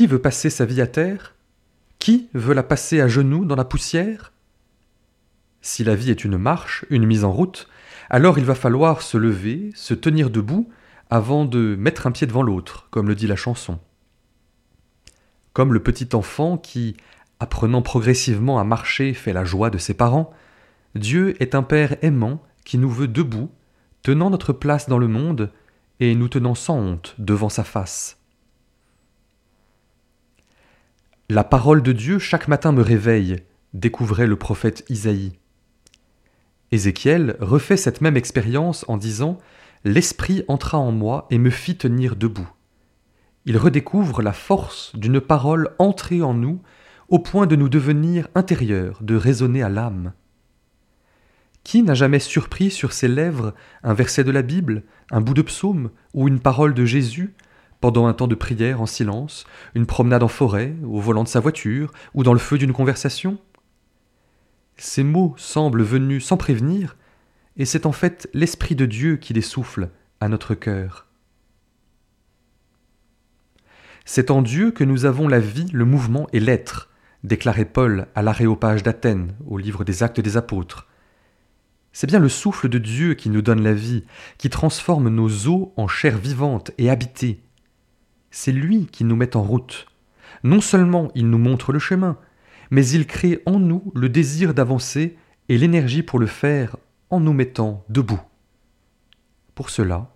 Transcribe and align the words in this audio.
Qui 0.00 0.06
veut 0.06 0.18
passer 0.18 0.48
sa 0.48 0.64
vie 0.64 0.80
à 0.80 0.86
terre? 0.86 1.34
Qui 1.98 2.30
veut 2.32 2.54
la 2.54 2.62
passer 2.62 3.02
à 3.02 3.06
genoux 3.06 3.44
dans 3.44 3.54
la 3.54 3.66
poussière? 3.66 4.32
Si 5.60 5.84
la 5.84 5.94
vie 5.94 6.10
est 6.10 6.24
une 6.24 6.38
marche, 6.38 6.86
une 6.88 7.04
mise 7.04 7.22
en 7.22 7.30
route, 7.30 7.68
alors 8.08 8.38
il 8.38 8.46
va 8.46 8.54
falloir 8.54 9.02
se 9.02 9.18
lever, 9.18 9.72
se 9.74 9.92
tenir 9.92 10.30
debout, 10.30 10.70
avant 11.10 11.44
de 11.44 11.76
mettre 11.78 12.06
un 12.06 12.12
pied 12.12 12.26
devant 12.26 12.42
l'autre, 12.42 12.88
comme 12.90 13.08
le 13.08 13.14
dit 13.14 13.26
la 13.26 13.36
chanson. 13.36 13.78
Comme 15.52 15.74
le 15.74 15.82
petit 15.82 16.08
enfant 16.14 16.56
qui, 16.56 16.96
apprenant 17.38 17.82
progressivement 17.82 18.58
à 18.58 18.64
marcher, 18.64 19.12
fait 19.12 19.34
la 19.34 19.44
joie 19.44 19.68
de 19.68 19.76
ses 19.76 19.92
parents, 19.92 20.32
Dieu 20.94 21.34
est 21.42 21.54
un 21.54 21.62
Père 21.62 22.02
aimant 22.02 22.42
qui 22.64 22.78
nous 22.78 22.90
veut 22.90 23.06
debout, 23.06 23.50
tenant 24.00 24.30
notre 24.30 24.54
place 24.54 24.88
dans 24.88 24.96
le 24.96 25.08
monde 25.08 25.52
et 25.98 26.14
nous 26.14 26.28
tenant 26.28 26.54
sans 26.54 26.78
honte 26.78 27.14
devant 27.18 27.50
sa 27.50 27.64
face. 27.64 28.19
La 31.30 31.44
parole 31.44 31.80
de 31.80 31.92
Dieu 31.92 32.18
chaque 32.18 32.48
matin 32.48 32.72
me 32.72 32.82
réveille, 32.82 33.36
découvrait 33.72 34.26
le 34.26 34.34
prophète 34.34 34.84
Isaïe. 34.88 35.38
Ézéchiel 36.72 37.36
refait 37.38 37.76
cette 37.76 38.00
même 38.00 38.16
expérience 38.16 38.84
en 38.88 38.96
disant 38.96 39.38
L'Esprit 39.84 40.42
entra 40.48 40.78
en 40.78 40.90
moi 40.90 41.28
et 41.30 41.38
me 41.38 41.50
fit 41.50 41.76
tenir 41.76 42.16
debout. 42.16 42.50
Il 43.44 43.58
redécouvre 43.58 44.22
la 44.22 44.32
force 44.32 44.90
d'une 44.96 45.20
parole 45.20 45.68
entrée 45.78 46.20
en 46.20 46.34
nous 46.34 46.62
au 47.08 47.20
point 47.20 47.46
de 47.46 47.54
nous 47.54 47.68
devenir 47.68 48.26
intérieurs, 48.34 48.98
de 49.00 49.14
résonner 49.14 49.62
à 49.62 49.68
l'âme. 49.68 50.14
Qui 51.62 51.84
n'a 51.84 51.94
jamais 51.94 52.18
surpris 52.18 52.72
sur 52.72 52.92
ses 52.92 53.06
lèvres 53.06 53.54
un 53.84 53.94
verset 53.94 54.24
de 54.24 54.32
la 54.32 54.42
Bible, 54.42 54.82
un 55.12 55.20
bout 55.20 55.34
de 55.34 55.42
psaume 55.42 55.90
ou 56.12 56.26
une 56.26 56.40
parole 56.40 56.74
de 56.74 56.84
Jésus 56.84 57.36
pendant 57.80 58.06
un 58.06 58.12
temps 58.12 58.26
de 58.26 58.34
prière 58.34 58.80
en 58.80 58.86
silence, 58.86 59.44
une 59.74 59.86
promenade 59.86 60.22
en 60.22 60.28
forêt, 60.28 60.74
au 60.84 61.00
volant 61.00 61.24
de 61.24 61.28
sa 61.28 61.40
voiture 61.40 61.92
ou 62.14 62.22
dans 62.22 62.32
le 62.32 62.38
feu 62.38 62.58
d'une 62.58 62.72
conversation 62.72 63.38
Ces 64.76 65.02
mots 65.02 65.34
semblent 65.36 65.82
venus 65.82 66.24
sans 66.24 66.36
prévenir, 66.36 66.96
et 67.56 67.64
c'est 67.64 67.86
en 67.86 67.92
fait 67.92 68.28
l'Esprit 68.34 68.74
de 68.74 68.86
Dieu 68.86 69.16
qui 69.16 69.32
les 69.32 69.40
souffle 69.40 69.90
à 70.20 70.28
notre 70.28 70.54
cœur. 70.54 71.06
C'est 74.04 74.30
en 74.30 74.42
Dieu 74.42 74.70
que 74.70 74.84
nous 74.84 75.04
avons 75.04 75.28
la 75.28 75.40
vie, 75.40 75.68
le 75.72 75.84
mouvement 75.84 76.26
et 76.32 76.40
l'être, 76.40 76.88
déclarait 77.22 77.64
Paul 77.64 78.06
à 78.14 78.22
l'aréopage 78.22 78.82
d'Athènes 78.82 79.34
au 79.46 79.58
livre 79.58 79.84
des 79.84 80.02
Actes 80.02 80.20
des 80.20 80.36
Apôtres. 80.36 80.86
C'est 81.92 82.06
bien 82.06 82.18
le 82.18 82.28
souffle 82.28 82.68
de 82.68 82.78
Dieu 82.78 83.14
qui 83.14 83.30
nous 83.30 83.42
donne 83.42 83.62
la 83.62 83.74
vie, 83.74 84.04
qui 84.38 84.48
transforme 84.48 85.08
nos 85.08 85.48
os 85.48 85.68
en 85.76 85.88
chair 85.88 86.18
vivante 86.18 86.70
et 86.78 86.88
habitée. 86.88 87.42
C'est 88.30 88.52
lui 88.52 88.86
qui 88.86 89.04
nous 89.04 89.16
met 89.16 89.36
en 89.36 89.42
route. 89.42 89.86
Non 90.44 90.60
seulement 90.60 91.10
il 91.14 91.28
nous 91.28 91.38
montre 91.38 91.72
le 91.72 91.78
chemin, 91.78 92.16
mais 92.70 92.86
il 92.86 93.06
crée 93.06 93.42
en 93.46 93.58
nous 93.58 93.92
le 93.94 94.08
désir 94.08 94.54
d'avancer 94.54 95.16
et 95.48 95.58
l'énergie 95.58 96.02
pour 96.02 96.18
le 96.18 96.26
faire 96.26 96.76
en 97.10 97.20
nous 97.20 97.32
mettant 97.32 97.84
debout. 97.88 98.20
Pour 99.54 99.70
cela, 99.70 100.14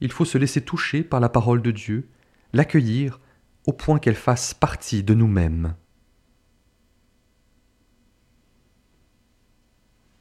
il 0.00 0.10
faut 0.10 0.24
se 0.24 0.38
laisser 0.38 0.62
toucher 0.62 1.02
par 1.02 1.20
la 1.20 1.28
parole 1.28 1.60
de 1.60 1.70
Dieu, 1.70 2.08
l'accueillir 2.52 3.20
au 3.66 3.72
point 3.72 3.98
qu'elle 3.98 4.14
fasse 4.14 4.54
partie 4.54 5.02
de 5.02 5.14
nous-mêmes. 5.14 5.74